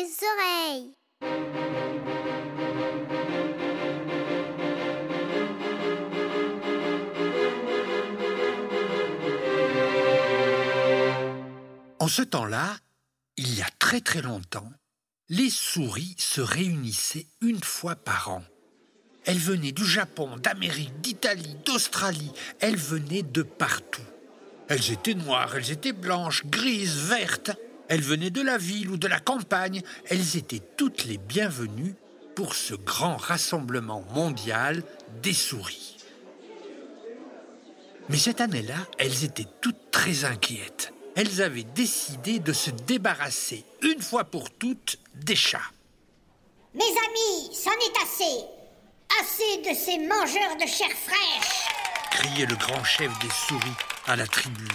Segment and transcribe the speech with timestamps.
[0.00, 0.94] les oreilles.
[11.98, 12.76] En ce temps-là,
[13.36, 14.70] il y a très très longtemps,
[15.28, 18.42] les souris se réunissaient une fois par an.
[19.26, 22.32] Elles venaient du Japon, d'Amérique, d'Italie, d'Australie.
[22.58, 24.00] Elles venaient de partout.
[24.68, 27.50] Elles étaient noires, elles étaient blanches, grises, vertes.
[27.90, 29.82] Elles venaient de la ville ou de la campagne.
[30.08, 31.96] Elles étaient toutes les bienvenues
[32.36, 34.84] pour ce grand rassemblement mondial
[35.24, 35.96] des souris.
[38.08, 40.94] Mais cette année-là, elles étaient toutes très inquiètes.
[41.16, 45.58] Elles avaient décidé de se débarrasser une fois pour toutes des chats.
[46.74, 48.44] Mes amis, c'en est assez.
[49.20, 51.66] Assez de ces mangeurs de chair fraîche.
[52.12, 54.68] criait le grand chef des souris à la tribune.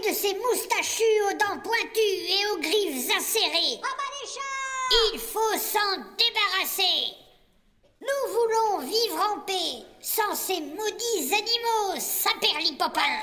[0.00, 3.80] De ces moustachus aux dents pointues et aux griffes acérées.
[5.12, 7.14] Il faut s'en débarrasser.
[8.00, 13.20] Nous voulons vivre en paix sans ces maudits animaux saperlipopins.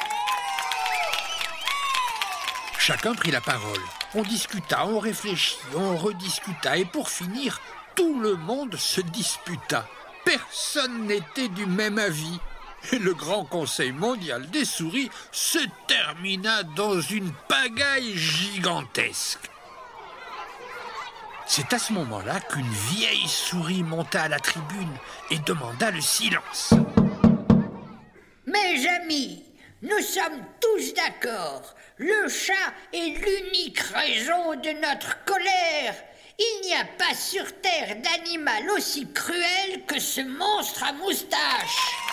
[2.78, 3.81] Chacun prit la parole.
[4.14, 7.59] On discuta, on réfléchit, on rediscuta, et pour finir,
[7.95, 9.88] tout le monde se disputa.
[10.23, 12.39] Personne n'était du même avis.
[12.91, 19.49] Et le grand conseil mondial des souris se termina dans une pagaille gigantesque.
[21.45, 24.93] C'est à ce moment-là qu'une vieille souris monta à la tribune
[25.31, 26.73] et demanda le silence.
[28.45, 29.43] Mes amis,
[29.81, 31.75] nous sommes tous d'accord.
[31.97, 32.53] Le chat
[32.93, 35.95] est l'unique raison de notre colère.
[36.39, 42.06] Il n'y a pas sur Terre d'animal aussi cruel que ce monstre à moustache.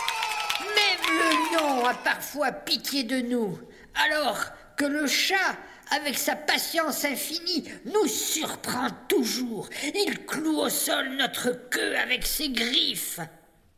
[0.61, 3.59] Même le lion a parfois pitié de nous.
[4.07, 4.39] Alors
[4.77, 5.57] que le chat,
[5.91, 9.69] avec sa patience infinie, nous surprend toujours.
[9.95, 13.21] Il cloue au sol notre queue avec ses griffes.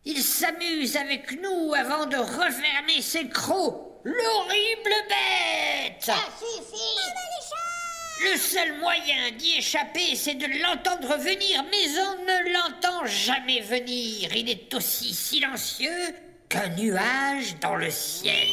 [0.04, 3.82] Il s'amuse avec nous avant de refermer ses crocs.
[4.04, 6.96] L'horrible bête Ça suffit.
[8.24, 14.34] Le seul moyen d'y échapper, c'est de l'entendre venir, mais on ne l'entend jamais venir.
[14.34, 16.14] Il est aussi silencieux
[16.48, 18.48] qu'un nuage dans le ciel.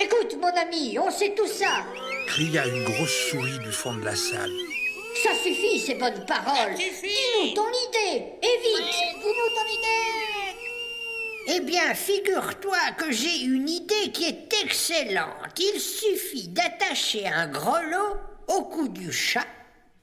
[0.00, 1.84] Écoute, mon ami, on sait tout ça.
[2.26, 4.52] cria une grosse souris du fond de la salle.
[5.22, 6.74] Ça suffit, ces bonnes paroles.
[6.76, 8.86] Dis-nous ton idée, et vite.
[9.22, 10.20] Dis-nous ton idée.
[11.48, 15.58] Eh bien, figure-toi que j'ai une idée qui est excellente.
[15.58, 19.46] Il suffit d'attacher un grelot au cou du chat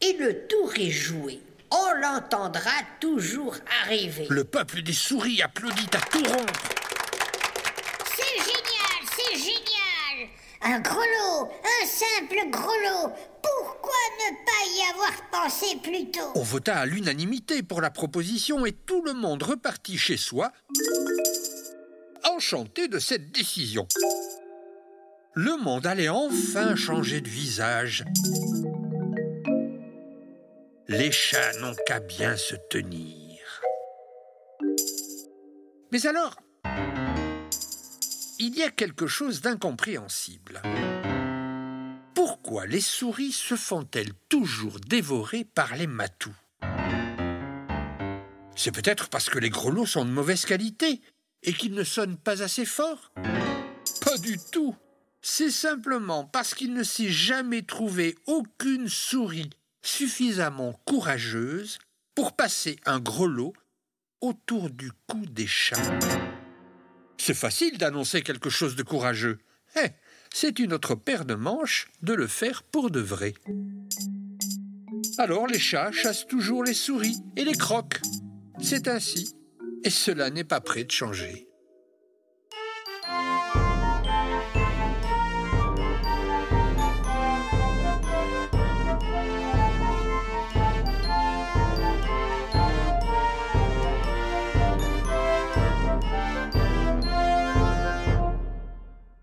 [0.01, 1.39] et le tour est joué.
[1.71, 4.27] On l'entendra toujours arriver.
[4.29, 6.63] Le peuple des souris applaudit à tout rompre.
[8.15, 10.29] C'est génial, c'est génial.
[10.61, 11.51] Un grelot,
[11.81, 13.13] un simple grelot.
[13.41, 16.31] Pourquoi ne pas y avoir pensé plus tôt?
[16.35, 20.51] On vota à l'unanimité pour la proposition et tout le monde repartit chez soi,
[22.23, 23.87] enchanté de cette décision.
[25.33, 28.05] Le monde allait enfin changer de visage.
[30.89, 33.41] Les chats n'ont qu'à bien se tenir.
[35.91, 36.37] Mais alors,
[38.39, 40.61] il y a quelque chose d'incompréhensible.
[42.15, 46.31] Pourquoi les souris se font-elles toujours dévorer par les matous?
[48.55, 51.01] C'est peut-être parce que les grelots sont de mauvaise qualité
[51.43, 53.11] et qu'ils ne sonnent pas assez fort?
[54.05, 54.73] Pas du tout
[55.21, 59.49] C'est simplement parce qu'il ne s'est jamais trouvé aucune souris
[59.87, 61.79] suffisamment courageuse
[62.13, 63.53] pour passer un grelot
[64.21, 65.99] autour du cou des chats.
[67.17, 69.39] C'est facile d'annoncer quelque chose de courageux.
[69.81, 69.87] Eh,
[70.33, 73.33] c'est une autre paire de manches de le faire pour de vrai.
[75.17, 78.01] Alors les chats chassent toujours les souris et les croquent.
[78.61, 79.33] C'est ainsi,
[79.83, 81.46] et cela n'est pas prêt de changer.